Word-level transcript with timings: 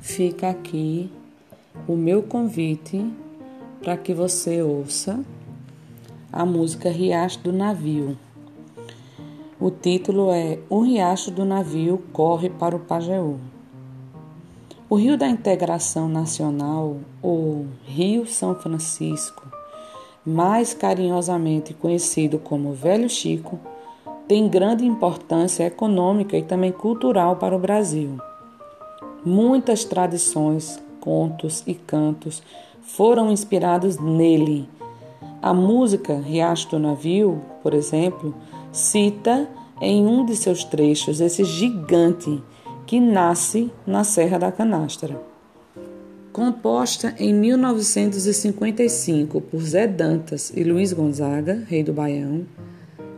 fica 0.00 0.48
aqui 0.48 1.10
o 1.86 1.94
meu 1.94 2.22
convite 2.22 3.04
para 3.82 3.96
que 3.96 4.14
você 4.14 4.62
ouça 4.62 5.20
a 6.32 6.44
música 6.44 6.90
Riacho 6.90 7.40
do 7.40 7.52
Navio. 7.52 8.16
O 9.60 9.70
título 9.70 10.30
é 10.30 10.58
O 10.70 10.80
Riacho 10.80 11.30
do 11.30 11.44
Navio 11.44 12.02
corre 12.12 12.48
para 12.48 12.74
o 12.74 12.80
Pajeú. 12.80 13.38
O 14.88 14.96
Rio 14.96 15.16
da 15.16 15.28
Integração 15.28 16.08
Nacional, 16.08 16.96
ou 17.22 17.66
Rio 17.84 18.26
São 18.26 18.54
Francisco, 18.54 19.46
mais 20.24 20.74
carinhosamente 20.74 21.74
conhecido 21.74 22.38
como 22.38 22.72
Velho 22.72 23.08
Chico, 23.08 23.60
tem 24.26 24.48
grande 24.48 24.84
importância 24.84 25.64
econômica 25.64 26.36
e 26.36 26.42
também 26.42 26.72
cultural 26.72 27.36
para 27.36 27.54
o 27.54 27.58
Brasil. 27.58 28.18
Muitas 29.24 29.84
tradições, 29.84 30.80
contos 30.98 31.62
e 31.66 31.74
cantos 31.74 32.42
foram 32.82 33.30
inspirados 33.30 33.98
nele. 33.98 34.66
A 35.42 35.52
música 35.52 36.18
Riacho 36.18 36.70
do 36.70 36.78
Navio, 36.78 37.42
por 37.62 37.74
exemplo, 37.74 38.34
cita 38.72 39.46
em 39.80 40.06
um 40.06 40.24
de 40.24 40.34
seus 40.36 40.64
trechos 40.64 41.20
esse 41.20 41.44
gigante 41.44 42.42
que 42.86 42.98
nasce 42.98 43.70
na 43.86 44.04
Serra 44.04 44.38
da 44.38 44.50
Canastra. 44.50 45.20
Composta 46.32 47.14
em 47.18 47.34
1955 47.34 49.38
por 49.40 49.60
Zé 49.60 49.86
Dantas 49.86 50.50
e 50.54 50.64
Luiz 50.64 50.94
Gonzaga, 50.94 51.62
rei 51.68 51.82
do 51.82 51.92
Baião, 51.92 52.46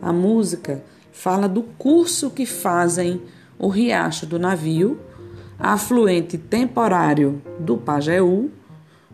a 0.01 0.13
música 0.13 0.83
fala 1.13 1.49
do 1.49 1.63
curso 1.63 2.31
que 2.31 2.45
fazem 2.45 3.23
o 3.59 3.69
riacho 3.69 4.27
do 4.27 4.39
navio 4.39 4.99
afluente 5.63 6.37
temporário 6.37 7.41
do 7.61 7.79
Pajeú, 7.79 8.51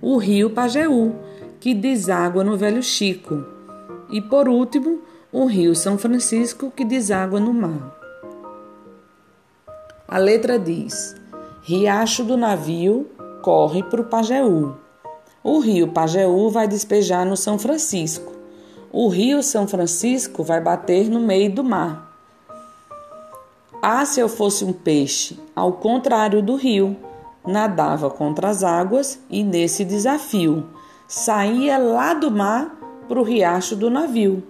o 0.01 0.17
rio 0.17 0.49
Pajeú, 0.49 1.15
que 1.61 1.75
deságua 1.75 2.43
no 2.43 2.57
Velho 2.57 2.83
Chico, 2.83 3.45
e 4.09 4.23
por 4.23 4.49
último, 4.49 5.03
o 5.31 5.45
rio 5.45 5.75
São 5.75 5.99
Francisco, 5.99 6.73
que 6.75 6.87
deságua 6.87 7.39
no 7.39 7.53
mar. 7.53 7.95
A 10.09 10.17
letra 10.17 10.59
diz: 10.59 11.15
Riacho 11.61 12.25
do 12.25 12.35
navio 12.35 13.07
corre 13.43 13.83
para 13.83 14.01
o 14.01 14.05
Pajeú. 14.05 14.75
O 15.45 15.59
rio 15.59 15.89
Pajeú 15.89 16.49
vai 16.49 16.67
despejar 16.67 17.27
no 17.27 17.37
São 17.37 17.59
Francisco. 17.59 18.33
O 18.91 19.09
rio 19.09 19.43
São 19.43 19.69
Francisco 19.69 20.43
vai 20.43 20.63
bater 20.63 21.11
no 21.11 21.21
meio 21.21 21.53
do 21.53 21.63
mar. 21.63 22.08
Ah, 23.81 24.05
se 24.05 24.19
eu 24.19 24.29
fosse 24.29 24.65
um 24.65 24.73
peixe, 24.73 25.39
ao 25.55 25.73
contrário 25.75 26.43
do 26.43 26.57
rio, 26.57 26.97
nadava 27.47 28.11
contra 28.11 28.49
as 28.49 28.65
águas 28.65 29.21
e 29.31 29.45
nesse 29.45 29.85
desafio 29.85 30.67
saía 31.07 31.79
lá 31.79 32.13
do 32.13 32.31
mar 32.31 32.77
para 33.09 33.21
o 33.21 33.23
riacho 33.23 33.77
do 33.77 33.89
navio. 33.89 34.43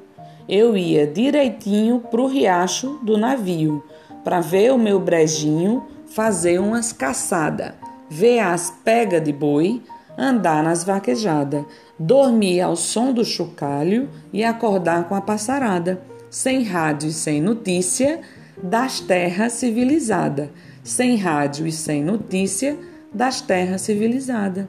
Eu 0.48 0.76
ia 0.76 1.06
direitinho 1.06 2.00
para 2.00 2.22
o 2.22 2.26
riacho 2.26 2.98
do 3.02 3.18
navio 3.18 3.84
para 4.24 4.40
ver 4.40 4.72
o 4.72 4.78
meu 4.78 4.98
brejinho 4.98 5.84
fazer 6.06 6.58
umas 6.58 6.90
caçadas, 6.90 7.74
ver 8.08 8.40
as 8.40 8.70
pegas 8.82 9.22
de 9.22 9.32
boi, 9.32 9.82
andar 10.16 10.64
nas 10.64 10.82
vaquejadas, 10.84 11.64
dormir 11.98 12.62
ao 12.62 12.74
som 12.74 13.12
do 13.12 13.24
chocalho 13.24 14.08
e 14.32 14.42
acordar 14.42 15.06
com 15.06 15.14
a 15.14 15.20
passarada, 15.20 16.00
sem 16.30 16.64
rádio 16.64 17.10
e 17.10 17.12
sem 17.12 17.40
notícia 17.42 18.20
das 18.62 19.00
terras 19.00 19.54
civilizadas, 19.54 20.48
sem 20.82 21.16
rádio 21.16 21.66
e 21.66 21.72
sem 21.72 22.02
notícia 22.02 22.76
das 23.12 23.40
terras 23.40 23.82
civilizadas. 23.82 24.66